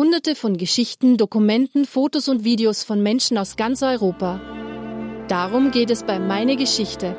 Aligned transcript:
Hunderte 0.00 0.34
von 0.34 0.56
Geschichten, 0.56 1.18
Dokumenten, 1.18 1.84
Fotos 1.84 2.30
und 2.30 2.42
Videos 2.42 2.84
von 2.84 3.02
Menschen 3.02 3.36
aus 3.36 3.56
ganz 3.56 3.82
Europa. 3.82 4.40
Darum 5.28 5.72
geht 5.72 5.90
es 5.90 6.04
bei 6.04 6.18
Meine 6.18 6.56
Geschichte, 6.56 7.14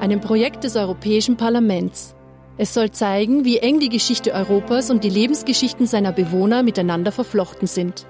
einem 0.00 0.20
Projekt 0.20 0.64
des 0.64 0.74
Europäischen 0.74 1.36
Parlaments. 1.36 2.16
Es 2.56 2.74
soll 2.74 2.90
zeigen, 2.90 3.44
wie 3.44 3.58
eng 3.58 3.78
die 3.78 3.88
Geschichte 3.88 4.32
Europas 4.32 4.90
und 4.90 5.04
die 5.04 5.10
Lebensgeschichten 5.10 5.86
seiner 5.86 6.10
Bewohner 6.10 6.64
miteinander 6.64 7.12
verflochten 7.12 7.68
sind. 7.68 8.04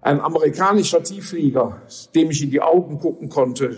Ein 0.00 0.20
amerikanischer 0.20 1.04
Tiefflieger, 1.04 1.80
dem 2.12 2.32
ich 2.32 2.42
in 2.42 2.50
die 2.50 2.60
Augen 2.60 2.98
gucken 2.98 3.28
konnte. 3.28 3.76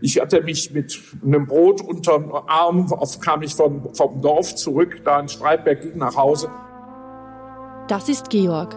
Ich 0.00 0.18
hatte 0.18 0.40
mich 0.40 0.70
mit 0.70 0.98
einem 1.22 1.46
Brot 1.46 1.82
unter 1.82 2.18
dem 2.18 2.32
Arm, 2.32 2.90
kam 3.20 3.42
ich 3.42 3.54
vom, 3.54 3.94
vom 3.94 4.22
Dorf 4.22 4.54
zurück, 4.54 5.02
da 5.04 5.20
in 5.20 5.28
Streitberg 5.28 5.82
ging 5.82 5.98
nach 5.98 6.16
Hause. 6.16 6.48
Das 7.88 8.08
ist 8.08 8.30
Georg. 8.30 8.74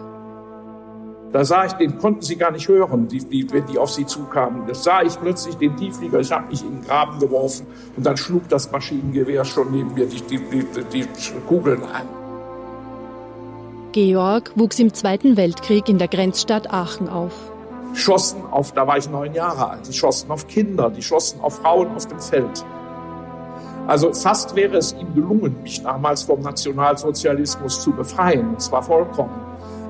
Da 1.32 1.44
sah 1.44 1.66
ich, 1.66 1.72
den 1.72 1.98
konnten 1.98 2.22
sie 2.22 2.36
gar 2.36 2.50
nicht 2.50 2.68
hören, 2.68 3.08
die, 3.08 3.18
die, 3.18 3.50
wenn 3.52 3.66
die 3.66 3.78
auf 3.78 3.90
sie 3.90 4.06
zukamen. 4.06 4.66
Das 4.66 4.84
sah 4.84 5.02
ich 5.02 5.18
plötzlich 5.20 5.56
den 5.56 5.76
Tiefflieger, 5.76 6.20
ich 6.20 6.32
habe 6.32 6.48
mich 6.48 6.62
in 6.62 6.80
den 6.80 6.84
Graben 6.84 7.18
geworfen 7.18 7.66
und 7.96 8.04
dann 8.04 8.16
schlug 8.16 8.48
das 8.48 8.70
Maschinengewehr 8.72 9.44
schon 9.44 9.70
neben 9.70 9.92
mir 9.92 10.06
die, 10.06 10.20
die, 10.22 10.38
die, 10.38 11.06
die 11.06 11.06
Kugeln 11.46 11.82
ein. 11.82 12.08
Georg 13.92 14.52
wuchs 14.54 14.78
im 14.78 14.92
Zweiten 14.92 15.36
Weltkrieg 15.36 15.88
in 15.88 15.98
der 15.98 16.08
Grenzstadt 16.08 16.72
Aachen 16.72 17.08
auf. 17.08 17.32
Schossen 17.94 18.44
auf, 18.50 18.72
da 18.72 18.86
war 18.86 18.98
ich 18.98 19.08
neun 19.08 19.34
Jahre 19.34 19.70
alt, 19.70 19.88
die 19.88 19.92
schossen 19.92 20.30
auf 20.30 20.46
Kinder, 20.46 20.90
die 20.90 21.02
schossen 21.02 21.40
auf 21.40 21.56
Frauen 21.56 21.94
auf 21.94 22.06
dem 22.06 22.20
Feld. 22.20 22.64
Also 23.88 24.12
fast 24.12 24.54
wäre 24.54 24.76
es 24.76 24.92
ihm 24.92 25.14
gelungen, 25.14 25.62
mich 25.62 25.82
damals 25.82 26.22
vom 26.22 26.40
Nationalsozialismus 26.40 27.82
zu 27.82 27.90
befreien, 27.92 28.50
und 28.50 28.60
zwar 28.60 28.82
vollkommen. 28.82 29.40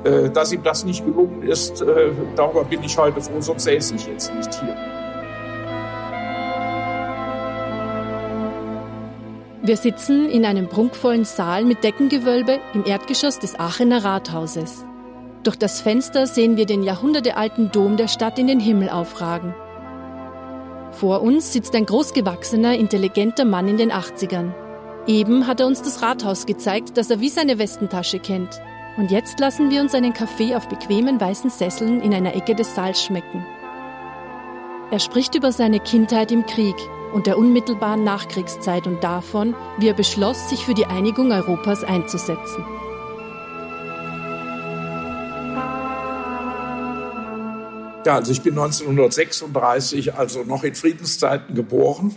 Äh, 0.04 0.30
dass 0.30 0.52
ihm 0.52 0.62
das 0.62 0.84
nicht 0.84 1.04
gelungen 1.04 1.42
ist, 1.42 1.82
äh, 1.82 2.12
darüber 2.36 2.62
bin 2.62 2.80
ich 2.84 2.96
heute 2.96 3.20
froh, 3.20 3.40
sonst 3.40 3.64
säße 3.64 3.96
ich 3.96 4.06
jetzt 4.06 4.32
nicht 4.32 4.54
hier. 4.54 4.76
Wir 9.62 9.76
sitzen 9.76 10.30
in 10.30 10.46
einem 10.46 10.68
prunkvollen 10.68 11.24
Saal 11.24 11.64
mit 11.64 11.82
Deckengewölbe 11.82 12.60
im 12.74 12.86
Erdgeschoss 12.86 13.40
des 13.40 13.58
Aachener 13.58 14.04
Rathauses. 14.04 14.84
Durch 15.42 15.56
das 15.56 15.80
Fenster 15.80 16.28
sehen 16.28 16.56
wir 16.56 16.66
den 16.66 16.84
jahrhundertealten 16.84 17.72
Dom 17.72 17.96
der 17.96 18.06
Stadt 18.06 18.38
in 18.38 18.46
den 18.46 18.60
Himmel 18.60 18.90
aufragen. 18.90 19.54
Vor 20.98 21.22
uns 21.22 21.52
sitzt 21.52 21.76
ein 21.76 21.86
großgewachsener, 21.86 22.74
intelligenter 22.74 23.44
Mann 23.44 23.68
in 23.68 23.76
den 23.76 23.92
80ern. 23.92 24.52
Eben 25.06 25.46
hat 25.46 25.60
er 25.60 25.68
uns 25.68 25.80
das 25.80 26.02
Rathaus 26.02 26.44
gezeigt, 26.44 26.98
das 26.98 27.08
er 27.08 27.20
wie 27.20 27.28
seine 27.28 27.60
Westentasche 27.60 28.18
kennt. 28.18 28.60
Und 28.96 29.12
jetzt 29.12 29.38
lassen 29.38 29.70
wir 29.70 29.80
uns 29.80 29.94
einen 29.94 30.12
Kaffee 30.12 30.56
auf 30.56 30.68
bequemen 30.68 31.20
weißen 31.20 31.50
Sesseln 31.50 32.02
in 32.02 32.12
einer 32.12 32.34
Ecke 32.34 32.56
des 32.56 32.74
Saals 32.74 33.00
schmecken. 33.00 33.46
Er 34.90 34.98
spricht 34.98 35.36
über 35.36 35.52
seine 35.52 35.78
Kindheit 35.78 36.32
im 36.32 36.44
Krieg 36.46 36.74
und 37.12 37.28
der 37.28 37.38
unmittelbaren 37.38 38.02
Nachkriegszeit 38.02 38.88
und 38.88 39.04
davon, 39.04 39.54
wie 39.78 39.86
er 39.86 39.94
beschloss, 39.94 40.48
sich 40.48 40.64
für 40.64 40.74
die 40.74 40.86
Einigung 40.86 41.30
Europas 41.30 41.84
einzusetzen. 41.84 42.64
Ja, 48.08 48.14
also 48.14 48.32
ich 48.32 48.40
bin 48.40 48.58
1936, 48.58 50.14
also 50.14 50.42
noch 50.42 50.64
in 50.64 50.74
Friedenszeiten 50.74 51.54
geboren. 51.54 52.16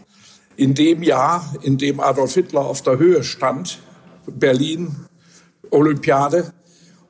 In 0.55 0.73
dem 0.73 1.03
Jahr, 1.03 1.53
in 1.63 1.77
dem 1.77 1.99
Adolf 1.99 2.33
Hitler 2.33 2.61
auf 2.61 2.81
der 2.81 2.97
Höhe 2.97 3.25
stand, 3.25 3.79
Berlin, 4.25 4.95
Olympiade, 5.69 6.53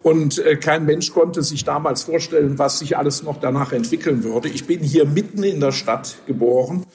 und 0.02 0.40
äh, 0.40 0.56
kein 0.56 0.88
Mensch 0.88 1.12
konnte 1.14 1.44
sich 1.44 1.64
damals 1.64 2.06
vorstellen, 2.06 2.58
was 2.58 2.80
sich 2.80 2.98
alles 2.98 3.22
noch 3.22 3.40
danach 3.40 3.72
entwickeln 3.72 4.24
würde. 4.24 4.50
Ich 4.50 4.66
bin 4.66 4.80
hier 4.80 5.06
mitten 5.06 5.44
in 5.44 5.60
der 5.60 5.74
Stadt 5.74 6.16
geboren, 6.26 6.88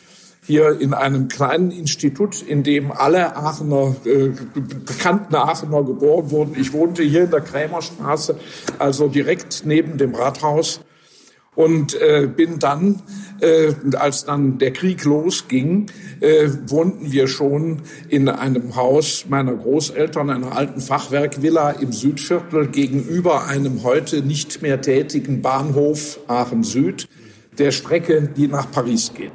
hier 0.44 0.80
in 0.80 0.92
einem 0.92 1.28
kleinen 1.28 1.70
Institut, 1.70 2.42
in 2.42 2.64
dem 2.64 2.90
alle 2.90 3.36
Aachener, 3.36 3.94
äh, 4.04 4.30
bekannten 4.56 5.36
Aachener 5.36 5.84
geboren 5.84 6.32
wurden. 6.32 6.56
Ich 6.60 6.72
wohnte 6.72 7.04
hier 7.04 7.22
in 7.22 7.30
der 7.30 7.42
Krämerstraße, 7.42 8.40
also 8.80 9.06
direkt 9.06 9.62
neben 9.64 9.98
dem 9.98 10.16
Rathaus 10.16 10.80
und 11.56 12.00
äh, 12.00 12.28
bin 12.28 12.60
dann, 12.60 13.02
äh, 13.40 13.72
als 13.96 14.24
dann 14.24 14.58
der 14.58 14.72
Krieg 14.72 15.04
losging, 15.04 15.86
äh, 16.20 16.48
wohnten 16.68 17.10
wir 17.10 17.26
schon 17.26 17.82
in 18.08 18.28
einem 18.28 18.76
Haus 18.76 19.26
meiner 19.28 19.54
Großeltern, 19.54 20.30
einer 20.30 20.56
alten 20.56 20.80
Fachwerkvilla 20.80 21.70
im 21.70 21.92
Südviertel 21.92 22.68
gegenüber 22.68 23.46
einem 23.46 23.82
heute 23.82 24.22
nicht 24.22 24.62
mehr 24.62 24.80
tätigen 24.80 25.42
Bahnhof 25.42 26.20
Aachen 26.28 26.62
Süd, 26.62 27.08
der 27.58 27.72
Strecke, 27.72 28.30
die 28.36 28.48
nach 28.48 28.70
Paris 28.70 29.12
geht. 29.14 29.32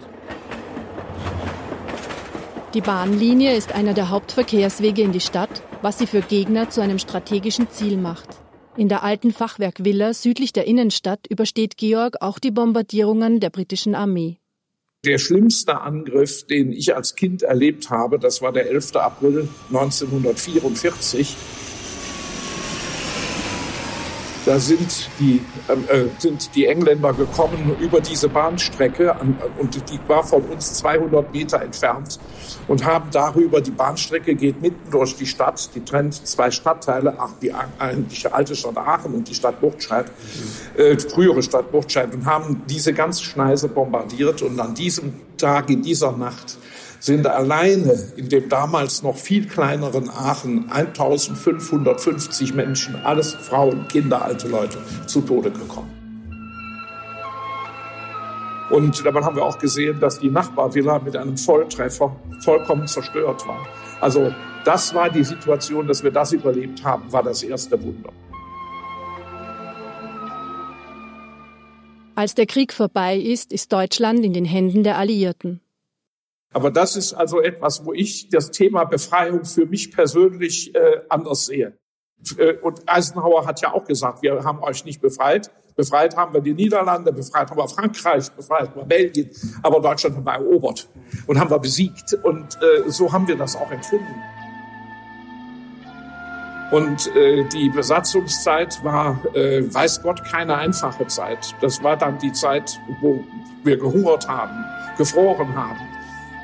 Die 2.76 2.82
Bahnlinie 2.82 3.58
ist 3.58 3.74
einer 3.74 3.94
der 3.94 4.09
Hauptverkehrswege 4.09 5.02
in 5.02 5.12
die 5.12 5.20
Stadt, 5.20 5.62
was 5.82 5.98
sie 5.98 6.08
für 6.08 6.22
Gegner 6.22 6.70
zu 6.70 6.80
einem 6.80 7.00
strategischen 7.00 7.70
Ziel 7.70 7.98
macht. 7.98 8.30
In 8.81 8.90
der 8.90 9.03
alten 9.03 9.31
Fachwerkvilla 9.31 10.12
südlich 10.12 10.53
der 10.53 10.66
Innenstadt 10.66 11.28
übersteht 11.30 11.78
Georg 11.78 12.16
auch 12.19 12.40
die 12.40 12.50
Bombardierungen 12.50 13.40
der 13.40 13.52
britischen 13.52 13.94
Armee. 13.94 14.40
Der 15.06 15.19
schlimmste 15.19 15.81
Angriff, 15.81 16.47
den 16.47 16.72
ich 16.72 16.96
als 16.96 17.14
Kind 17.14 17.44
erlebt 17.44 17.91
habe, 17.91 18.18
das 18.18 18.41
war 18.41 18.52
der 18.52 18.72
11. 18.72 18.96
April 18.96 19.47
1944. 19.68 21.36
Da 24.52 24.60
sind 24.60 25.08
die, 25.18 25.40
äh, 25.70 26.00
äh, 26.00 26.10
sind 26.18 26.54
die 26.56 26.66
Engländer 26.66 27.14
gekommen 27.14 27.74
über 27.80 28.02
diese 28.02 28.28
Bahnstrecke 28.28 29.16
an, 29.16 29.38
und 29.58 29.74
die 29.90 29.98
war 30.10 30.26
von 30.26 30.42
uns 30.44 30.74
200 30.74 31.34
Meter 31.34 31.62
entfernt 31.62 32.20
und 32.68 32.84
haben 32.84 33.10
darüber, 33.14 33.62
die 33.62 33.72
Bahnstrecke 33.72 34.36
geht 34.36 34.62
mitten 34.62 34.92
durch 34.92 35.16
die 35.16 35.26
Stadt, 35.26 35.70
die 35.74 35.86
trennt 35.86 36.16
zwei 36.28 36.52
Stadtteile, 36.52 37.16
ach, 37.18 37.30
die, 37.42 37.54
die 37.54 38.28
alte 38.28 38.54
Stadt 38.54 38.76
Aachen 38.76 39.14
und 39.14 39.30
die 39.30 39.36
Stadt 39.36 39.62
Buchtscheid, 39.62 40.12
äh, 40.76 41.00
frühere 41.00 41.42
Stadt 41.44 41.72
Buchtscheid 41.72 42.14
und 42.14 42.26
haben 42.26 42.64
diese 42.68 42.92
ganze 42.92 43.24
Schneise 43.24 43.70
bombardiert 43.70 44.42
und 44.42 44.60
an 44.60 44.76
diesem 44.76 45.14
Tag, 45.41 45.69
in 45.69 45.81
dieser 45.81 46.12
Nacht 46.13 46.57
sind 47.00 47.25
alleine 47.25 47.94
in 48.16 48.29
dem 48.29 48.47
damals 48.47 49.02
noch 49.02 49.18
viel 49.18 49.47
kleineren 49.47 50.09
Aachen 50.09 50.72
1550 50.72 52.53
Menschen, 52.53 52.96
alles 53.03 53.34
Frauen, 53.34 53.88
Kinder, 53.88 54.24
alte 54.24 54.47
Leute, 54.47 54.78
zu 55.07 55.22
Tode 55.22 55.52
gekommen. 55.52 55.91
Und 58.69 59.03
dabei 59.06 59.22
haben 59.22 59.35
wir 59.35 59.44
auch 59.44 59.57
gesehen, 59.57 60.00
dass 60.00 60.19
die 60.19 60.29
Nachbarvilla 60.29 61.00
mit 61.00 61.18
einem 61.18 61.35
Volltreffer 61.35 62.16
vollkommen 62.40 62.88
zerstört 62.88 63.46
war. 63.47 63.68
Also 64.00 64.34
das 64.63 64.94
war 64.94 65.09
die 65.09 65.23
Situation, 65.23 65.88
dass 65.88 66.03
wir 66.03 66.12
das 66.12 66.31
überlebt 66.31 66.84
haben, 66.84 67.12
war 67.12 67.23
das 67.23 67.44
erste 67.44 67.81
Wunder. 67.84 68.12
Als 72.16 72.36
der 72.36 72.46
Krieg 72.46 72.74
vorbei 72.74 73.18
ist, 73.18 73.52
ist 73.52 73.72
Deutschland 73.72 74.24
in 74.26 74.34
den 74.34 74.46
Händen 74.46 74.84
der 74.84 74.98
Alliierten. 74.98 75.62
Aber 76.54 76.70
das 76.70 76.96
ist 76.96 77.14
also 77.14 77.42
etwas, 77.42 77.86
wo 77.86 77.94
ich 77.94 78.30
das 78.30 78.52
Thema 78.52 78.84
Befreiung 78.84 79.46
für 79.46 79.66
mich 79.66 79.92
persönlich 79.92 80.76
äh, 80.76 81.02
anders 81.08 81.46
sehe. 81.46 81.78
Äh, 82.38 82.56
und 82.58 82.82
Eisenhower 82.88 83.46
hat 83.46 83.62
ja 83.62 83.74
auch 83.74 83.86
gesagt, 83.86 84.22
wir 84.22 84.44
haben 84.44 84.62
euch 84.62 84.84
nicht 84.84 85.02
befreit. 85.02 85.50
Befreit 85.76 86.18
haben 86.18 86.34
wir 86.34 86.42
die 86.42 86.54
Niederlande, 86.54 87.14
befreit 87.14 87.50
haben 87.50 87.58
wir 87.58 87.68
Frankreich, 87.70 88.30
befreit 88.32 88.70
haben 88.70 88.76
wir 88.76 88.86
Belgien, 88.86 89.30
aber 89.64 89.80
Deutschland 89.80 90.18
haben 90.18 90.26
wir 90.26 90.34
erobert 90.34 90.90
und 91.28 91.40
haben 91.40 91.50
wir 91.50 91.60
besiegt. 91.60 92.14
Und 92.24 92.58
äh, 92.62 92.90
so 92.90 93.12
haben 93.12 93.28
wir 93.28 93.38
das 93.38 93.56
auch 93.56 93.72
empfunden. 93.72 94.14
Und 96.72 97.14
äh, 97.16 97.44
die 97.50 97.70
Besatzungszeit 97.70 98.84
war, 98.84 99.20
äh, 99.35 99.62
weiß 99.73 100.02
Gott, 100.03 100.23
keine 100.23 100.56
einfache 100.56 101.06
Zeit. 101.08 101.53
Das 101.59 101.84
war 101.84 101.97
dann 101.97 102.18
die 102.20 102.32
Zeit, 102.32 102.79
wo 103.02 103.23
wir 103.64 103.78
gehungert 103.78 104.28
haben, 104.28 104.66
gefroren 104.97 105.53
haben, 105.53 105.79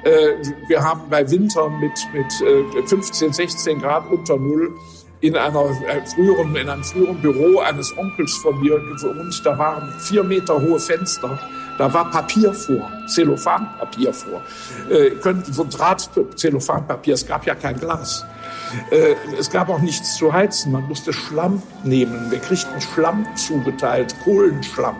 äh, 0.07 0.35
wir 0.67 0.81
haben 0.81 1.01
bei 1.09 1.29
Winter 1.29 1.69
mit, 1.69 2.07
mit 2.13 2.87
15, 2.89 3.29
äh, 3.29 3.33
16 3.33 3.81
Grad 3.81 4.09
unter 4.09 4.37
Null 4.37 4.73
in 5.19 5.35
einer 5.35 5.65
äh, 5.65 6.05
früheren, 6.05 6.55
in 6.55 6.69
einem 6.69 6.83
früheren 6.83 7.19
Büro 7.21 7.59
eines 7.59 7.97
Onkels 7.97 8.35
von 8.37 8.59
mir 8.61 8.79
gewohnt. 8.79 9.41
Da 9.43 9.57
waren 9.57 9.91
vier 9.99 10.23
Meter 10.23 10.61
hohe 10.61 10.79
Fenster. 10.79 11.39
Da 11.77 11.93
war 11.93 12.09
Papier 12.09 12.53
vor, 12.53 12.89
Zellophanpapier 13.07 14.13
vor. 14.13 14.41
Äh, 14.89 15.11
so 15.51 15.65
Draht 15.69 16.09
Zellophanpapier, 16.35 17.13
es 17.13 17.25
gab 17.25 17.45
ja 17.45 17.55
kein 17.55 17.77
Glas. 17.79 18.25
Äh, 18.91 19.15
es 19.37 19.49
gab 19.49 19.69
auch 19.69 19.79
nichts 19.79 20.15
zu 20.15 20.33
heizen. 20.33 20.71
Man 20.71 20.87
musste 20.87 21.13
Schlamm 21.13 21.61
nehmen. 21.83 22.31
Wir 22.31 22.39
kriegten 22.39 22.81
Schlamm 22.81 23.25
zugeteilt, 23.35 24.15
Kohlenschlamm. 24.23 24.95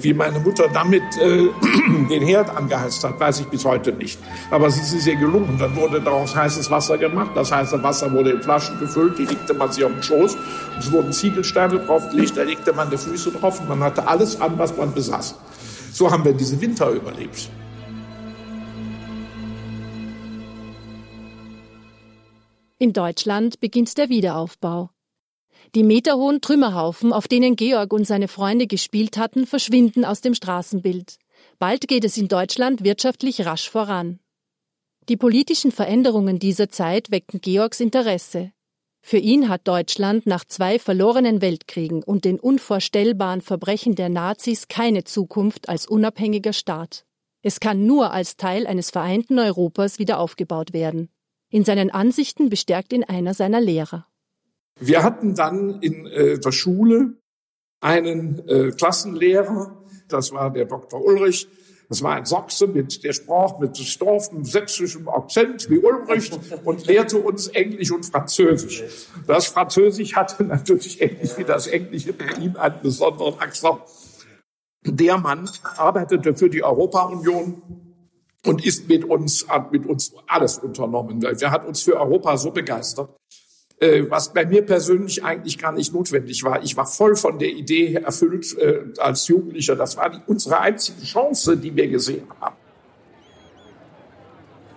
Wie 0.00 0.14
meine 0.14 0.38
Mutter 0.40 0.68
damit 0.72 1.02
äh, 1.18 1.48
den 2.10 2.22
Herd 2.22 2.50
angeheizt 2.50 3.02
hat, 3.04 3.18
weiß 3.18 3.40
ich 3.40 3.46
bis 3.46 3.64
heute 3.64 3.92
nicht. 3.92 4.18
Aber 4.50 4.66
es 4.66 4.92
ist 4.92 5.06
ihr 5.06 5.16
gelungen. 5.16 5.56
Dann 5.58 5.76
wurde 5.76 6.00
daraus 6.00 6.34
heißes 6.34 6.70
Wasser 6.70 6.98
gemacht. 6.98 7.30
Das 7.34 7.52
heiße 7.52 7.82
Wasser 7.82 8.12
wurde 8.12 8.32
in 8.32 8.42
Flaschen 8.42 8.78
gefüllt. 8.78 9.18
Die 9.18 9.26
legte 9.26 9.54
man 9.54 9.70
sich 9.72 9.84
auf 9.84 9.92
den 9.92 10.02
Schoß. 10.02 10.36
Es 10.78 10.90
wurden 10.90 11.12
Ziegelsteine 11.12 11.80
draufgelegt. 11.80 12.36
Da 12.36 12.42
legte 12.42 12.72
man 12.72 12.90
die 12.90 12.98
Füße 12.98 13.32
drauf 13.32 13.60
und 13.60 13.68
man 13.68 13.80
hatte 13.82 14.06
alles 14.06 14.40
an, 14.40 14.58
was 14.58 14.76
man 14.76 14.92
besaß. 14.92 15.34
So 15.92 16.10
haben 16.10 16.24
wir 16.24 16.32
diese 16.32 16.60
Winter 16.60 16.90
überlebt. 16.90 17.50
In 22.82 22.94
Deutschland 22.94 23.60
beginnt 23.60 23.98
der 23.98 24.08
Wiederaufbau. 24.08 24.88
Die 25.74 25.82
meterhohen 25.82 26.40
Trümmerhaufen, 26.40 27.12
auf 27.12 27.28
denen 27.28 27.54
Georg 27.54 27.92
und 27.92 28.06
seine 28.06 28.26
Freunde 28.26 28.66
gespielt 28.66 29.18
hatten, 29.18 29.46
verschwinden 29.46 30.06
aus 30.06 30.22
dem 30.22 30.32
Straßenbild. 30.32 31.18
Bald 31.58 31.88
geht 31.88 32.06
es 32.06 32.16
in 32.16 32.28
Deutschland 32.28 32.82
wirtschaftlich 32.82 33.44
rasch 33.44 33.68
voran. 33.68 34.18
Die 35.10 35.18
politischen 35.18 35.72
Veränderungen 35.72 36.38
dieser 36.38 36.70
Zeit 36.70 37.10
wecken 37.10 37.42
Georgs 37.42 37.80
Interesse. 37.80 38.50
Für 39.02 39.18
ihn 39.18 39.50
hat 39.50 39.68
Deutschland 39.68 40.24
nach 40.24 40.46
zwei 40.46 40.78
verlorenen 40.78 41.42
Weltkriegen 41.42 42.02
und 42.02 42.24
den 42.24 42.40
unvorstellbaren 42.40 43.42
Verbrechen 43.42 43.94
der 43.94 44.08
Nazis 44.08 44.68
keine 44.68 45.04
Zukunft 45.04 45.68
als 45.68 45.86
unabhängiger 45.86 46.54
Staat. 46.54 47.04
Es 47.42 47.60
kann 47.60 47.84
nur 47.84 48.14
als 48.14 48.38
Teil 48.38 48.66
eines 48.66 48.88
vereinten 48.90 49.38
Europas 49.38 49.98
wieder 49.98 50.18
aufgebaut 50.18 50.72
werden. 50.72 51.10
In 51.50 51.64
seinen 51.64 51.90
Ansichten 51.90 52.48
bestärkt 52.48 52.92
ihn 52.92 53.02
einer 53.02 53.34
seiner 53.34 53.60
Lehrer. 53.60 54.06
Wir 54.78 55.02
hatten 55.02 55.34
dann 55.34 55.80
in 55.80 56.06
äh, 56.06 56.38
der 56.38 56.52
Schule 56.52 57.16
einen 57.80 58.48
äh, 58.48 58.70
Klassenlehrer, 58.70 59.84
das 60.08 60.32
war 60.32 60.52
der 60.52 60.66
Dr. 60.66 61.04
Ulrich, 61.04 61.48
das 61.88 62.04
war 62.04 62.14
ein 62.14 62.24
Sachse, 62.24 62.68
mit, 62.68 63.02
der 63.02 63.12
sprach 63.12 63.58
mit 63.58 63.76
storfem 63.76 64.44
sächsischem 64.44 65.08
Akzent 65.08 65.68
wie 65.68 65.78
Ulrich 65.78 66.30
und 66.64 66.86
lehrte 66.86 67.18
uns 67.18 67.48
Englisch 67.48 67.90
und 67.90 68.06
Französisch. 68.06 68.84
Das 69.26 69.48
Französisch 69.48 70.14
hatte 70.14 70.44
natürlich 70.44 71.02
ähnlich 71.02 71.36
wie 71.36 71.42
das 71.42 71.66
Englische 71.66 72.12
bei 72.12 72.26
ihm 72.40 72.54
einen 72.56 72.80
besonderen 72.80 73.40
Akzent. 73.40 73.80
Der 74.84 75.18
Mann 75.18 75.50
arbeitete 75.76 76.36
für 76.36 76.48
die 76.48 76.62
Europa-Union 76.62 77.89
und 78.46 78.64
ist 78.64 78.88
mit 78.88 79.04
uns, 79.04 79.46
hat 79.48 79.72
mit 79.72 79.86
uns 79.86 80.12
alles 80.26 80.58
unternommen. 80.58 81.20
Der 81.20 81.50
hat 81.50 81.66
uns 81.66 81.82
für 81.82 81.98
Europa 81.98 82.36
so 82.36 82.50
begeistert, 82.50 83.10
äh, 83.78 84.04
was 84.08 84.32
bei 84.32 84.46
mir 84.46 84.62
persönlich 84.62 85.22
eigentlich 85.24 85.58
gar 85.58 85.72
nicht 85.72 85.92
notwendig 85.92 86.42
war. 86.42 86.62
Ich 86.62 86.76
war 86.76 86.86
voll 86.86 87.16
von 87.16 87.38
der 87.38 87.50
Idee 87.50 87.94
erfüllt 87.94 88.56
äh, 88.58 88.84
als 88.98 89.28
Jugendlicher. 89.28 89.76
Das 89.76 89.96
war 89.96 90.10
die, 90.10 90.20
unsere 90.26 90.60
einzige 90.60 91.02
Chance, 91.02 91.56
die 91.56 91.74
wir 91.74 91.88
gesehen 91.88 92.26
haben. 92.40 92.56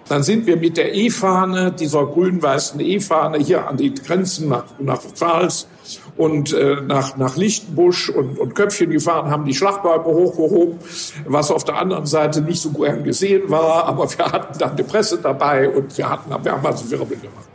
Dann 0.09 0.23
sind 0.23 0.45
wir 0.45 0.57
mit 0.57 0.77
der 0.77 0.93
E-Fahne, 0.93 1.71
dieser 1.71 2.05
grün-weißen 2.05 2.79
E-Fahne, 2.79 3.37
hier 3.37 3.67
an 3.67 3.77
die 3.77 3.93
Grenzen 3.93 4.49
nach, 4.49 4.65
nach 4.79 5.01
Pfalz 5.01 5.67
und 6.17 6.53
äh, 6.53 6.81
nach, 6.81 7.17
nach 7.17 7.35
Lichtenbusch 7.35 8.09
und, 8.09 8.37
und 8.37 8.53
Köpfchen 8.53 8.91
gefahren, 8.91 9.31
haben 9.31 9.45
die 9.45 9.53
Schlagbäume 9.53 10.05
hochgehoben, 10.05 10.79
was 11.25 11.51
auf 11.51 11.63
der 11.63 11.77
anderen 11.77 12.05
Seite 12.05 12.41
nicht 12.41 12.61
so 12.61 12.71
gern 12.71 13.03
gesehen 13.03 13.49
war, 13.49 13.85
aber 13.85 14.09
wir 14.17 14.25
hatten 14.25 14.59
dann 14.59 14.75
die 14.75 14.83
Presse 14.83 15.19
dabei 15.21 15.69
und 15.69 15.97
wir, 15.97 16.09
hatten, 16.09 16.31
wir 16.43 16.51
haben 16.51 16.65
also 16.65 16.89
Wirbel 16.91 17.17
gemacht. 17.17 17.52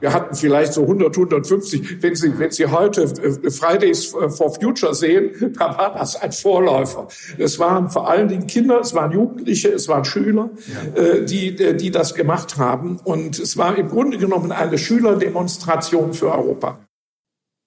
Wir 0.00 0.12
hatten 0.12 0.34
vielleicht 0.34 0.72
so 0.72 0.82
100, 0.82 1.16
150. 1.16 2.02
Wenn 2.02 2.14
Sie, 2.14 2.38
wenn 2.38 2.50
Sie 2.50 2.66
heute 2.66 3.02
äh, 3.02 3.50
Fridays 3.50 4.06
for 4.06 4.54
Future 4.54 4.94
sehen, 4.94 5.54
da 5.58 5.76
war 5.78 5.94
das 5.94 6.16
ein 6.16 6.32
Vorläufer. 6.32 7.08
Es 7.38 7.58
waren 7.58 7.90
vor 7.90 8.08
allen 8.08 8.28
Dingen 8.28 8.46
Kinder, 8.46 8.80
es 8.80 8.94
waren 8.94 9.12
Jugendliche, 9.12 9.68
es 9.68 9.88
waren 9.88 10.04
Schüler, 10.04 10.50
ja. 10.96 11.02
Äh, 11.02 11.24
die, 11.24 11.48
äh, 11.58 11.74
die 11.76 11.90
das 11.90 12.14
gemacht 12.14 12.56
haben. 12.56 12.98
Und 13.04 13.38
es 13.38 13.56
war 13.56 13.76
im 13.76 13.88
Grunde 13.88 14.18
genommen 14.18 14.52
eine 14.52 14.78
Schülerdemonstration 14.78 16.14
für 16.14 16.32
Europa. 16.32 16.78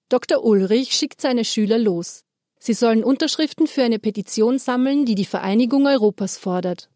Dr. 0.08 0.44
Ulrich 0.44 0.92
schickt 0.92 1.20
seine 1.20 1.44
Schüler 1.44 1.78
los. 1.78 2.24
Sie 2.58 2.72
sollen 2.72 3.04
Unterschriften 3.04 3.66
für 3.66 3.82
eine 3.82 3.98
Petition 3.98 4.58
sammeln, 4.58 5.04
die 5.04 5.14
die 5.14 5.24
Vereinigung 5.24 5.86
Europas 5.86 6.38
fordert. 6.38 6.88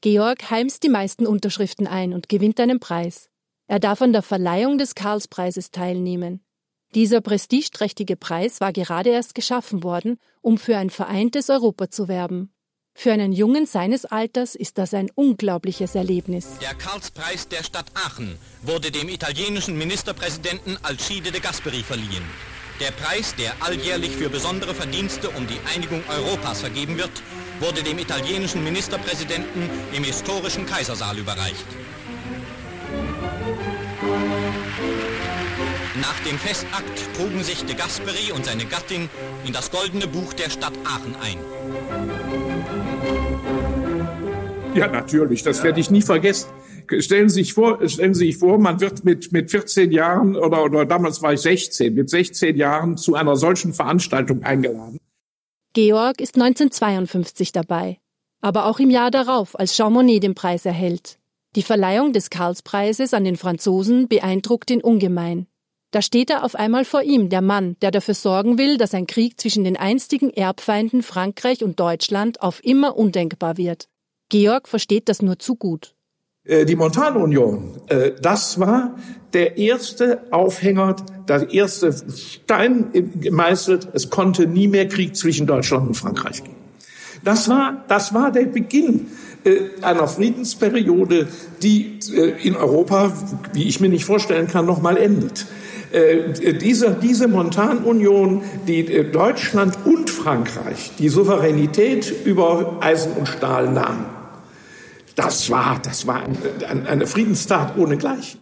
Georg 0.00 0.50
heimst 0.50 0.82
die 0.84 0.88
meisten 0.88 1.26
Unterschriften 1.26 1.86
ein 1.86 2.12
und 2.12 2.28
gewinnt 2.28 2.60
einen 2.60 2.78
Preis. 2.78 3.28
Er 3.68 3.80
darf 3.80 4.00
an 4.00 4.12
der 4.12 4.22
Verleihung 4.22 4.78
des 4.78 4.94
Karlspreises 4.94 5.70
teilnehmen. 5.70 6.40
Dieser 6.94 7.20
prestigeträchtige 7.20 8.16
Preis 8.16 8.60
war 8.60 8.72
gerade 8.72 9.10
erst 9.10 9.34
geschaffen 9.34 9.82
worden, 9.82 10.18
um 10.40 10.56
für 10.56 10.76
ein 10.76 10.90
vereintes 10.90 11.50
Europa 11.50 11.90
zu 11.90 12.06
werben. 12.06 12.52
Für 12.94 13.12
einen 13.12 13.32
Jungen 13.32 13.66
seines 13.66 14.06
Alters 14.06 14.54
ist 14.54 14.78
das 14.78 14.94
ein 14.94 15.10
unglaubliches 15.14 15.94
Erlebnis. 15.94 16.46
Der 16.62 16.74
Karlspreis 16.74 17.48
der 17.48 17.62
Stadt 17.62 17.86
Aachen 17.94 18.38
wurde 18.62 18.90
dem 18.90 19.08
italienischen 19.10 19.76
Ministerpräsidenten 19.76 20.78
Alcide 20.82 21.32
de 21.32 21.40
Gasperi 21.40 21.82
verliehen. 21.82 22.24
Der 22.80 22.92
Preis, 22.92 23.34
der 23.34 23.52
alljährlich 23.60 24.12
für 24.12 24.30
besondere 24.30 24.74
Verdienste 24.74 25.28
um 25.30 25.46
die 25.46 25.58
Einigung 25.74 26.02
Europas 26.08 26.60
vergeben 26.60 26.96
wird, 26.96 27.22
wurde 27.60 27.82
dem 27.82 27.98
italienischen 27.98 28.62
Ministerpräsidenten 28.64 29.68
im 29.92 30.04
historischen 30.04 30.66
Kaisersaal 30.66 31.18
überreicht. 31.18 31.66
Nach 36.00 36.20
dem 36.20 36.38
Festakt 36.38 37.14
trugen 37.16 37.42
sich 37.42 37.64
de 37.64 37.74
Gasperi 37.74 38.32
und 38.34 38.44
seine 38.44 38.66
Gattin 38.66 39.08
in 39.46 39.52
das 39.52 39.70
goldene 39.70 40.06
Buch 40.06 40.34
der 40.34 40.50
Stadt 40.50 40.74
Aachen 40.84 41.14
ein. 41.22 41.38
Ja, 44.74 44.88
natürlich, 44.88 45.42
das 45.42 45.62
werde 45.62 45.80
ich 45.80 45.90
nie 45.90 46.02
vergessen. 46.02 46.50
Stellen 46.98 47.30
Sie 47.30 47.42
sich 47.42 47.54
vor, 47.54 47.78
stellen 47.88 48.12
Sie 48.12 48.26
sich 48.26 48.36
vor, 48.36 48.58
man 48.58 48.80
wird 48.80 49.04
mit, 49.04 49.32
mit 49.32 49.50
14 49.50 49.90
Jahren 49.90 50.36
oder, 50.36 50.64
oder 50.64 50.84
damals 50.84 51.22
war 51.22 51.32
ich 51.32 51.40
16, 51.40 51.94
mit 51.94 52.10
16 52.10 52.56
Jahren 52.56 52.98
zu 52.98 53.14
einer 53.14 53.36
solchen 53.36 53.72
Veranstaltung 53.72 54.42
eingeladen. 54.42 54.98
Georg 55.72 56.20
ist 56.20 56.34
1952 56.34 57.52
dabei, 57.52 57.98
aber 58.42 58.66
auch 58.66 58.78
im 58.78 58.90
Jahr 58.90 59.10
darauf, 59.10 59.58
als 59.58 59.74
Jean 59.74 59.94
Monnet 59.94 60.22
den 60.22 60.34
Preis 60.34 60.66
erhält. 60.66 61.18
Die 61.54 61.62
Verleihung 61.62 62.12
des 62.12 62.28
Karlspreises 62.28 63.14
an 63.14 63.24
den 63.24 63.36
Franzosen 63.36 64.08
beeindruckt 64.08 64.70
ihn 64.70 64.82
ungemein. 64.82 65.46
Da 65.96 66.02
steht 66.02 66.28
er 66.28 66.44
auf 66.44 66.54
einmal 66.54 66.84
vor 66.84 67.00
ihm, 67.00 67.30
der 67.30 67.40
Mann, 67.40 67.76
der 67.80 67.90
dafür 67.90 68.12
sorgen 68.12 68.58
will, 68.58 68.76
dass 68.76 68.92
ein 68.92 69.06
Krieg 69.06 69.40
zwischen 69.40 69.64
den 69.64 69.78
einstigen 69.78 70.28
Erbfeinden 70.28 71.02
Frankreich 71.02 71.64
und 71.64 71.80
Deutschland 71.80 72.42
auf 72.42 72.62
immer 72.62 72.98
undenkbar 72.98 73.56
wird. 73.56 73.88
Georg 74.28 74.68
versteht 74.68 75.08
das 75.08 75.22
nur 75.22 75.38
zu 75.38 75.56
gut. 75.56 75.94
Äh, 76.44 76.66
die 76.66 76.76
Montanunion, 76.76 77.80
äh, 77.86 78.10
das 78.20 78.60
war 78.60 78.96
der 79.32 79.56
erste 79.56 80.30
Aufhänger, 80.32 80.96
der 81.28 81.50
erste 81.50 81.94
Stein 82.14 82.88
gemeißelt. 83.18 83.88
Es 83.94 84.10
konnte 84.10 84.46
nie 84.46 84.68
mehr 84.68 84.88
Krieg 84.88 85.16
zwischen 85.16 85.46
Deutschland 85.46 85.88
und 85.88 85.94
Frankreich 85.94 86.44
geben. 86.44 86.56
Das 87.24 87.48
war, 87.48 87.86
das 87.88 88.12
war 88.12 88.30
der 88.32 88.44
Beginn 88.44 89.06
äh, 89.44 89.60
einer 89.80 90.08
Friedensperiode, 90.08 91.28
die 91.62 92.00
in 92.42 92.54
Europa, 92.54 93.14
wie 93.54 93.64
ich 93.66 93.80
mir 93.80 93.88
nicht 93.88 94.04
vorstellen 94.04 94.46
kann, 94.46 94.66
noch 94.66 94.82
mal 94.82 94.98
endet. 94.98 95.46
Äh, 95.92 96.54
diese, 96.54 96.94
diese 97.00 97.28
Montanunion, 97.28 98.42
die 98.66 98.80
äh, 98.80 99.04
Deutschland 99.10 99.78
und 99.84 100.10
Frankreich 100.10 100.92
die 100.98 101.08
Souveränität 101.08 102.12
über 102.24 102.78
Eisen 102.80 103.12
und 103.12 103.28
Stahl 103.28 103.70
nahm, 103.70 104.06
das 105.14 105.50
war, 105.50 105.80
das 105.82 106.06
war 106.06 106.24
eine, 106.24 106.88
eine 106.88 107.06
Friedenstat 107.06 107.78
ohnegleichen. 107.78 108.40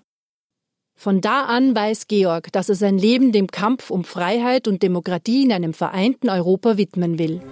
Von 0.96 1.20
da 1.20 1.42
an 1.42 1.74
weiß 1.74 2.06
Georg, 2.08 2.50
dass 2.52 2.68
er 2.68 2.76
sein 2.76 2.98
Leben 2.98 3.32
dem 3.32 3.48
Kampf 3.48 3.90
um 3.90 4.04
Freiheit 4.04 4.68
und 4.68 4.82
Demokratie 4.82 5.42
in 5.42 5.52
einem 5.52 5.74
vereinten 5.74 6.30
Europa 6.30 6.78
widmen 6.78 7.18
will. 7.18 7.42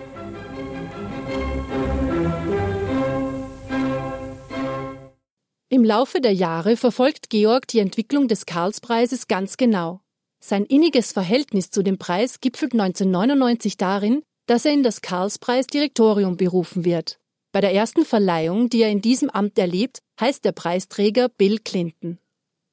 Im 5.73 5.85
Laufe 5.85 6.21
der 6.21 6.35
Jahre 6.35 6.77
verfolgt 6.77 7.31
Georg 7.31 7.67
die 7.67 7.79
Entwicklung 7.79 8.29
des 8.29 8.45
Karlspreises 8.45 9.27
ganz 9.27 9.57
genau. 9.57 10.03
Sein 10.39 10.67
inniges 10.67 11.13
Verhältnis 11.13 11.71
zu 11.71 11.83
dem 11.83 11.97
Preis 11.97 12.43
gipfelt 12.43 12.75
1999 12.75 13.79
darin, 13.79 14.21
dass 14.45 14.67
er 14.67 14.75
in 14.75 14.83
das 14.83 15.01
Karlspreis-Direktorium 15.01 16.37
berufen 16.37 16.85
wird. 16.85 17.21
Bei 17.53 17.63
der 17.63 17.73
ersten 17.73 18.05
Verleihung, 18.05 18.69
die 18.69 18.83
er 18.83 18.91
in 18.91 19.01
diesem 19.01 19.31
Amt 19.31 19.59
erlebt, 19.59 20.01
heißt 20.21 20.45
der 20.45 20.53
Preisträger 20.53 21.31
Bill 21.31 21.59
Clinton. 21.59 22.19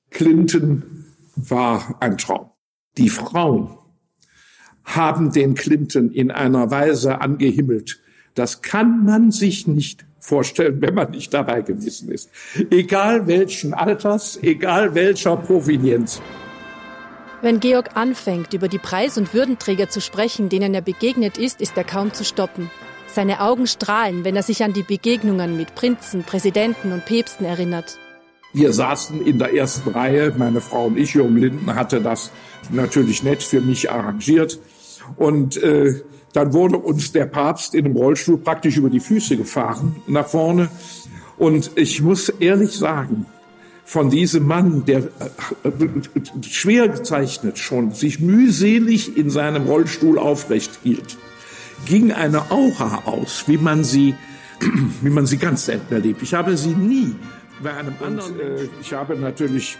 Clinton 0.10 1.06
war 1.38 1.96
ein 2.02 2.18
Traum. 2.18 2.50
Die 2.98 3.08
Frauen 3.08 3.78
haben 4.84 5.32
den 5.32 5.54
Clinton 5.54 6.12
in 6.12 6.32
einer 6.32 6.70
Weise 6.70 7.22
angehimmelt, 7.22 8.02
Das 8.36 8.62
kann 8.62 9.06
man 9.06 9.32
sich 9.32 9.68
nicht 9.68 10.06
vorstellen, 10.20 10.82
wenn 10.82 10.94
man 10.94 11.12
nicht 11.12 11.34
dabei 11.34 11.62
gewesen 11.62 12.12
ist. 12.12 12.30
Egal 12.70 13.28
welchen 13.28 13.74
Alters, 13.74 14.40
egal 14.42 14.94
welcher 14.96 15.38
Provenienz. 15.38 16.22
Wenn 17.42 17.62
Georg 17.62 17.96
anfängt, 17.96 18.54
über 18.54 18.68
die 18.68 18.80
Preis- 18.80 19.18
und 19.18 19.34
Würdenträger 19.34 19.90
zu 19.90 20.02
sprechen, 20.02 20.50
denen 20.50 20.74
er 20.74 20.82
begegnet 20.82 21.38
ist, 21.38 21.62
ist 21.62 21.78
er 21.78 21.86
kaum 21.86 22.14
zu 22.14 22.26
stoppen. 22.26 22.70
Seine 23.08 23.40
Augen 23.40 23.66
strahlen, 23.66 24.24
wenn 24.24 24.36
er 24.36 24.44
sich 24.44 24.64
an 24.64 24.74
die 24.74 24.84
Begegnungen 24.84 25.56
mit 25.58 25.74
Prinzen, 25.74 26.24
Präsidenten 26.24 26.92
und 26.92 27.06
Päpsten 27.06 27.46
erinnert. 27.46 27.98
Wir 28.54 28.74
saßen 28.74 29.26
in 29.26 29.40
der 29.40 29.54
ersten 29.54 29.90
Reihe, 29.90 30.34
meine 30.38 30.60
Frau 30.60 30.86
und 30.88 30.98
ich, 30.98 31.14
Jürgen 31.14 31.38
Linden 31.38 31.76
hatte 31.76 32.02
das 32.02 32.32
natürlich 32.72 33.24
nett 33.24 33.42
für 33.42 33.62
mich 33.62 33.90
arrangiert. 33.90 34.60
Und 35.16 35.58
äh, 35.58 36.02
dann 36.34 36.54
wurde 36.54 36.78
uns 36.78 37.12
der 37.12 37.26
Papst 37.26 37.74
in 37.74 37.86
einem 37.86 37.96
Rollstuhl 37.96 38.38
praktisch 38.38 38.78
über 38.78 38.90
die 38.90 39.00
Füße 39.00 39.38
gefahren 39.38 39.96
nach 40.08 40.28
vorne. 40.28 40.70
Und 41.38 41.72
ich 41.76 42.02
muss 42.02 42.30
ehrlich 42.30 42.72
sagen, 42.72 43.26
von 43.86 44.12
diesem 44.12 44.46
Mann, 44.46 44.86
der 44.86 45.00
äh, 45.00 45.72
schwer 46.48 46.90
gezeichnet 46.90 47.58
schon 47.58 47.92
sich 47.92 48.20
mühselig 48.20 49.18
in 49.18 49.32
seinem 49.32 49.66
Rollstuhl 49.66 50.20
aufrecht 50.20 50.80
hielt, 50.84 51.18
ging 51.88 52.12
eine 52.12 52.52
Aura 52.52 53.04
aus, 53.06 53.46
wie 53.48 53.58
man 53.58 53.84
sie, 53.84 54.14
wie 55.02 55.10
man 55.10 55.26
sie 55.26 55.38
ganz 55.38 55.66
selten 55.66 55.92
erlebt. 55.92 56.22
Ich 56.22 56.36
habe 56.36 56.56
sie 56.56 56.76
nie 56.76 57.16
bei 57.64 57.74
einem 57.74 57.96
anderen. 58.06 58.34
Und, 58.34 58.40
äh, 58.40 58.68
ich 58.80 58.94
habe 58.94 59.16
natürlich 59.16 59.78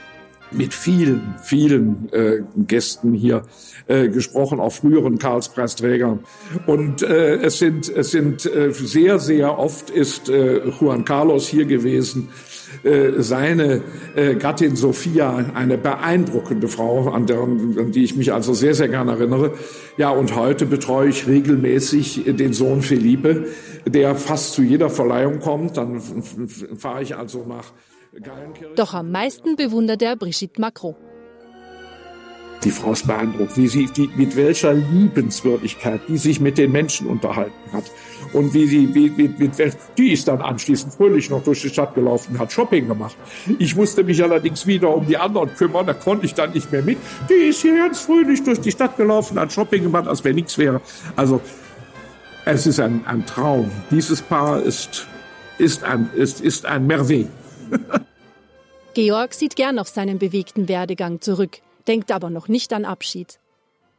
mit 0.52 0.74
vielen, 0.74 1.36
vielen 1.42 2.10
äh, 2.12 2.42
Gästen 2.68 3.14
hier 3.14 3.44
äh, 3.88 4.10
gesprochen, 4.10 4.60
auch 4.60 4.74
früheren 4.74 5.18
Karlspreisträgern. 5.18 6.20
Und 6.66 7.02
äh, 7.02 7.36
es 7.38 7.60
sind, 7.60 7.90
es 7.90 8.12
sind 8.12 8.46
äh, 8.46 8.72
sehr, 8.72 9.20
sehr 9.20 9.58
oft 9.58 9.90
ist 9.90 10.30
äh, 10.30 10.62
Juan 10.80 11.06
Carlos 11.06 11.48
hier 11.48 11.66
gewesen. 11.66 12.30
Äh, 12.84 13.22
seine 13.22 13.82
äh, 14.16 14.36
Gattin 14.36 14.76
Sophia, 14.76 15.52
eine 15.54 15.78
beeindruckende 15.78 16.68
Frau, 16.68 17.10
an, 17.10 17.26
der, 17.26 17.40
an 17.40 17.92
die 17.92 18.04
ich 18.04 18.16
mich 18.16 18.32
also 18.32 18.54
sehr, 18.54 18.76
sehr 18.76 18.88
gerne 18.88 19.12
erinnere. 19.14 19.54
Ja, 19.98 20.12
und 20.12 20.36
heute 20.36 20.66
betreue 20.66 21.10
ich 21.10 21.28
regelmäßig 21.28 22.24
den 22.28 22.54
Sohn 22.54 22.82
Felipe, 22.82 23.48
der 23.86 24.16
fast 24.16 24.54
zu 24.54 24.62
jeder 24.62 24.90
Verleihung 24.90 25.40
kommt. 25.40 25.78
Dann 25.78 26.00
fahre 26.00 27.02
ich 27.02 27.16
also 27.16 27.46
nach 27.48 27.74
doch 28.76 28.94
am 28.94 29.12
meisten 29.12 29.56
bewundert 29.56 30.02
er 30.02 30.16
Brigitte 30.16 30.60
Macron. 30.60 30.96
Die 32.64 32.72
Frau 32.72 32.92
ist 32.92 33.08
beeindruckt, 33.08 33.56
wie 33.56 33.68
sie, 33.68 33.86
die, 33.86 34.10
mit 34.16 34.36
welcher 34.36 34.74
Liebenswürdigkeit 34.74 36.02
die 36.10 36.18
sich 36.18 36.42
mit 36.42 36.58
den 36.58 36.74
Menschen 36.74 37.08
unterhalten 37.08 37.72
hat. 37.72 37.86
Und 38.34 38.54
wie 38.54 38.68
sie, 38.68 38.94
wie, 38.94 39.16
wie, 39.18 39.30
mit, 39.30 39.54
die 39.98 40.12
ist 40.12 40.28
dann 40.28 40.42
anschließend 40.42 40.94
fröhlich 40.94 41.30
noch 41.30 41.42
durch 41.42 41.62
die 41.62 41.70
Stadt 41.70 41.96
gelaufen, 41.96 42.38
hat 42.38 42.52
Shopping 42.52 42.88
gemacht. 42.88 43.16
Ich 43.60 43.78
musste 43.78 44.04
mich 44.04 44.22
allerdings 44.22 44.68
wieder 44.68 44.94
um 44.94 45.08
die 45.08 45.16
anderen 45.16 45.56
kümmern, 45.56 45.88
da 45.88 45.94
konnte 45.94 46.26
ich 46.26 46.34
dann 46.34 46.52
nicht 46.52 46.70
mehr 46.72 46.82
mit. 46.82 46.98
Die 47.30 47.50
ist 47.50 47.62
hier 47.62 47.78
ganz 47.78 48.02
fröhlich 48.02 48.44
durch 48.44 48.60
die 48.60 48.72
Stadt 48.72 48.98
gelaufen, 48.98 49.40
hat 49.40 49.54
Shopping 49.54 49.84
gemacht, 49.84 50.08
als 50.08 50.24
wenn 50.26 50.36
nichts 50.36 50.58
wäre. 50.58 50.82
Also, 51.16 51.40
es 52.44 52.68
ist 52.68 52.80
ein, 52.82 53.06
ein 53.06 53.26
Traum. 53.26 53.72
Dieses 53.90 54.22
Paar 54.22 54.62
ist, 54.62 55.08
ist 55.58 55.84
ein, 55.86 56.10
ist, 56.14 56.42
ist 56.42 56.66
ein 56.66 56.86
Merveille. 56.88 57.30
Georg 58.94 59.34
sieht 59.34 59.56
gern 59.56 59.80
auf 59.80 59.88
seinen 59.88 60.20
bewegten 60.20 60.68
Werdegang 60.68 61.22
zurück, 61.22 61.60
denkt 61.88 62.12
aber 62.12 62.30
noch 62.30 62.48
nicht 62.48 62.74
an 62.74 62.86
Abschied. 62.86 63.40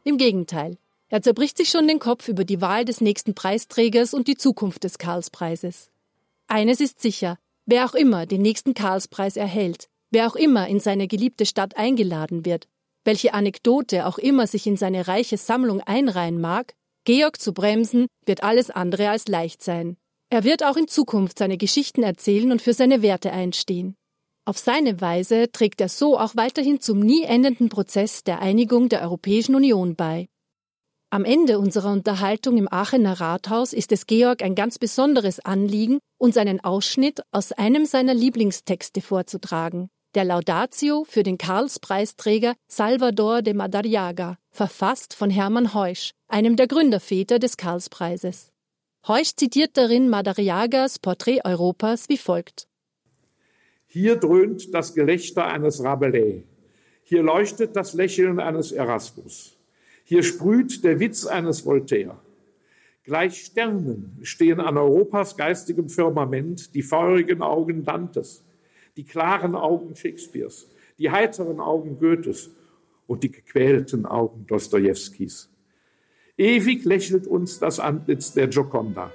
Im 0.03 0.17
Gegenteil, 0.17 0.77
er 1.09 1.21
zerbricht 1.21 1.57
sich 1.57 1.69
schon 1.69 1.87
den 1.87 1.99
Kopf 1.99 2.27
über 2.27 2.45
die 2.45 2.61
Wahl 2.61 2.85
des 2.85 3.01
nächsten 3.01 3.35
Preisträgers 3.35 4.13
und 4.13 4.27
die 4.27 4.37
Zukunft 4.37 4.83
des 4.83 4.97
Karlspreises. 4.97 5.89
Eines 6.47 6.79
ist 6.79 7.01
sicher, 7.01 7.37
wer 7.65 7.85
auch 7.85 7.93
immer 7.93 8.25
den 8.25 8.41
nächsten 8.41 8.73
Karlspreis 8.73 9.37
erhält, 9.37 9.87
wer 10.09 10.27
auch 10.27 10.35
immer 10.35 10.67
in 10.67 10.79
seine 10.79 11.07
geliebte 11.07 11.45
Stadt 11.45 11.77
eingeladen 11.77 12.45
wird, 12.45 12.67
welche 13.03 13.33
Anekdote 13.33 14.05
auch 14.05 14.17
immer 14.17 14.47
sich 14.47 14.67
in 14.67 14.77
seine 14.77 15.07
reiche 15.07 15.37
Sammlung 15.37 15.81
einreihen 15.81 16.39
mag, 16.39 16.73
Georg 17.03 17.41
zu 17.41 17.53
bremsen 17.53 18.07
wird 18.25 18.43
alles 18.43 18.69
andere 18.69 19.09
als 19.09 19.27
leicht 19.27 19.63
sein. 19.63 19.97
Er 20.33 20.45
wird 20.45 20.63
auch 20.63 20.77
in 20.77 20.87
Zukunft 20.87 21.37
seine 21.37 21.57
Geschichten 21.57 22.03
erzählen 22.03 22.53
und 22.53 22.61
für 22.61 22.73
seine 22.73 23.01
Werte 23.01 23.33
einstehen. 23.33 23.97
Auf 24.45 24.57
seine 24.57 25.01
Weise 25.01 25.51
trägt 25.51 25.81
er 25.81 25.89
so 25.89 26.17
auch 26.17 26.37
weiterhin 26.37 26.79
zum 26.79 27.01
nie 27.01 27.23
endenden 27.23 27.67
Prozess 27.67 28.23
der 28.23 28.39
Einigung 28.41 28.87
der 28.87 29.01
Europäischen 29.01 29.55
Union 29.55 29.97
bei. 29.97 30.29
Am 31.09 31.25
Ende 31.25 31.59
unserer 31.59 31.91
Unterhaltung 31.91 32.55
im 32.55 32.71
Aachener 32.71 33.19
Rathaus 33.19 33.73
ist 33.73 33.91
es 33.91 34.07
Georg 34.07 34.41
ein 34.41 34.55
ganz 34.55 34.79
besonderes 34.79 35.41
Anliegen, 35.41 35.99
uns 36.17 36.37
einen 36.37 36.63
Ausschnitt 36.63 37.21
aus 37.31 37.51
einem 37.51 37.85
seiner 37.85 38.13
Lieblingstexte 38.13 39.01
vorzutragen, 39.01 39.89
der 40.15 40.23
Laudatio 40.23 41.03
für 41.03 41.23
den 41.23 41.37
Karlspreisträger 41.37 42.55
Salvador 42.69 43.41
de 43.41 43.53
Madariaga, 43.53 44.37
verfasst 44.49 45.13
von 45.13 45.29
Hermann 45.29 45.73
Heusch, 45.73 46.11
einem 46.29 46.55
der 46.55 46.67
Gründerväter 46.67 47.37
des 47.37 47.57
Karlspreises. 47.57 48.50
Heusch 49.07 49.35
zitiert 49.35 49.77
darin 49.77 50.09
Madariagas 50.09 50.99
Porträt 50.99 51.41
Europas 51.43 52.07
wie 52.07 52.19
folgt. 52.19 52.67
Hier 53.87 54.15
dröhnt 54.15 54.75
das 54.75 54.93
Gelächter 54.93 55.47
eines 55.47 55.83
Rabelais. 55.83 56.43
Hier 57.01 57.23
leuchtet 57.23 57.75
das 57.75 57.93
Lächeln 57.93 58.39
eines 58.39 58.71
Erasmus. 58.71 59.57
Hier 60.03 60.21
sprüht 60.21 60.83
der 60.83 60.99
Witz 60.99 61.25
eines 61.25 61.65
Voltaire. 61.65 62.19
Gleich 63.03 63.43
Sternen 63.45 64.19
stehen 64.21 64.59
an 64.59 64.77
Europas 64.77 65.35
geistigem 65.35 65.89
Firmament 65.89 66.75
die 66.75 66.83
feurigen 66.83 67.41
Augen 67.41 67.83
Dantes, 67.83 68.43
die 68.97 69.03
klaren 69.03 69.55
Augen 69.55 69.95
Shakespeares, 69.95 70.69
die 70.99 71.09
heiteren 71.09 71.59
Augen 71.59 71.97
Goethes 71.97 72.51
und 73.07 73.23
die 73.23 73.31
gequälten 73.31 74.05
Augen 74.05 74.45
Dostojewskis. 74.45 75.49
Ewig 76.41 76.85
lächelt 76.85 77.27
uns 77.27 77.59
das 77.59 77.79
Antlitz 77.79 78.33
der 78.33 78.47
Gioconda. 78.47 79.11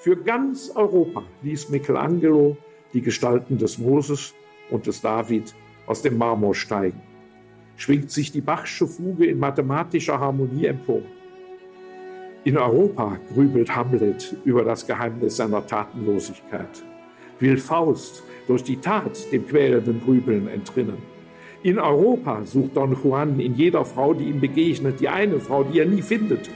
Für 0.00 0.16
ganz 0.16 0.72
Europa 0.74 1.22
ließ 1.42 1.68
Michelangelo 1.68 2.56
die 2.94 3.02
Gestalten 3.02 3.58
des 3.58 3.76
Moses 3.76 4.32
und 4.70 4.86
des 4.86 5.02
David 5.02 5.54
aus 5.86 6.00
dem 6.00 6.16
Marmor 6.16 6.54
steigen. 6.54 7.02
Schwingt 7.76 8.10
sich 8.10 8.32
die 8.32 8.40
Bachsche 8.40 8.86
Fuge 8.86 9.26
in 9.26 9.38
mathematischer 9.38 10.18
Harmonie 10.18 10.64
empor. 10.64 11.02
In 12.44 12.56
Europa 12.56 13.18
grübelt 13.34 13.76
Hamlet 13.76 14.34
über 14.46 14.64
das 14.64 14.86
Geheimnis 14.86 15.36
seiner 15.36 15.66
Tatenlosigkeit. 15.66 16.82
Will 17.38 17.58
Faust 17.58 18.22
durch 18.46 18.64
die 18.64 18.78
Tat 18.78 19.30
dem 19.30 19.46
quälenden 19.46 20.00
Grübeln 20.00 20.48
entrinnen. 20.48 21.15
In 21.62 21.78
Europa 21.78 22.44
sucht 22.44 22.76
Don 22.76 22.96
Juan 23.02 23.40
in 23.40 23.54
jeder 23.54 23.84
Frau, 23.84 24.14
die 24.14 24.24
ihm 24.24 24.40
begegnet, 24.40 25.00
die 25.00 25.08
eine 25.08 25.40
Frau, 25.40 25.64
die 25.64 25.80
er 25.80 25.86
nie 25.86 26.02
findet. 26.02 26.50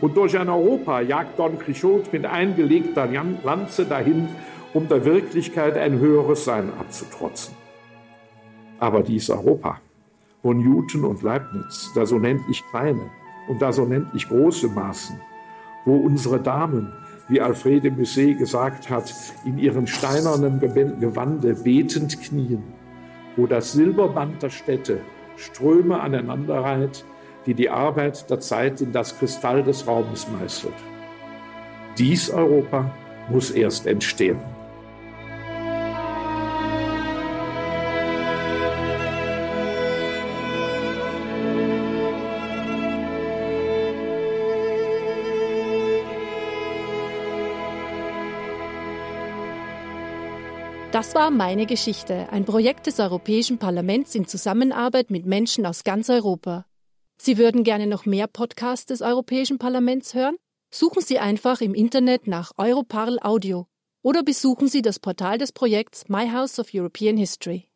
Und 0.00 0.16
durch 0.16 0.36
ein 0.38 0.48
Europa 0.48 1.00
jagt 1.00 1.38
Don 1.38 1.58
Quixote 1.58 2.08
mit 2.12 2.26
eingelegter 2.26 3.08
Lanze 3.44 3.84
dahin, 3.84 4.28
um 4.74 4.88
der 4.88 5.04
Wirklichkeit 5.04 5.76
ein 5.76 5.98
höheres 5.98 6.44
Sein 6.44 6.70
abzutrotzen. 6.78 7.54
Aber 8.78 9.02
dies 9.02 9.30
Europa, 9.30 9.80
wo 10.42 10.52
Newton 10.52 11.04
und 11.04 11.22
Leibniz 11.22 11.90
das 11.94 12.12
unendlich 12.12 12.62
kleine 12.70 13.10
und 13.48 13.62
das 13.62 13.78
unendlich 13.78 14.28
große 14.28 14.68
maßen, 14.68 15.18
wo 15.84 15.96
unsere 15.96 16.40
Damen, 16.40 16.92
wie 17.28 17.40
Alfrede 17.40 17.90
Musset 17.90 18.38
gesagt 18.38 18.90
hat, 18.90 19.12
in 19.44 19.58
ihrem 19.58 19.86
steinernen 19.86 20.60
Gewande 20.60 21.54
betend 21.54 22.20
knien, 22.20 22.62
wo 23.36 23.46
das 23.46 23.72
Silberband 23.72 24.42
der 24.42 24.50
Städte 24.50 25.00
Ströme 25.36 26.00
aneinanderreiht, 26.00 27.04
die 27.44 27.54
die 27.54 27.70
Arbeit 27.70 28.28
der 28.30 28.40
Zeit 28.40 28.80
in 28.80 28.92
das 28.92 29.18
Kristall 29.18 29.62
des 29.62 29.86
Raumes 29.86 30.26
meißelt. 30.28 30.74
Dies 31.98 32.30
Europa 32.30 32.90
muss 33.30 33.50
erst 33.50 33.86
entstehen. 33.86 34.55
Das 50.96 51.14
war 51.14 51.30
meine 51.30 51.66
Geschichte, 51.66 52.30
ein 52.30 52.46
Projekt 52.46 52.86
des 52.86 53.00
Europäischen 53.00 53.58
Parlaments 53.58 54.14
in 54.14 54.26
Zusammenarbeit 54.26 55.10
mit 55.10 55.26
Menschen 55.26 55.66
aus 55.66 55.84
ganz 55.84 56.08
Europa. 56.08 56.64
Sie 57.18 57.36
würden 57.36 57.64
gerne 57.64 57.86
noch 57.86 58.06
mehr 58.06 58.26
Podcasts 58.26 58.86
des 58.86 59.02
Europäischen 59.02 59.58
Parlaments 59.58 60.14
hören? 60.14 60.36
Suchen 60.72 61.02
Sie 61.02 61.18
einfach 61.18 61.60
im 61.60 61.74
Internet 61.74 62.26
nach 62.26 62.52
Europarl 62.56 63.18
Audio 63.20 63.66
oder 64.02 64.22
besuchen 64.22 64.68
Sie 64.68 64.80
das 64.80 64.98
Portal 64.98 65.36
des 65.36 65.52
Projekts 65.52 66.08
My 66.08 66.30
House 66.30 66.58
of 66.58 66.68
European 66.72 67.18
History. 67.18 67.68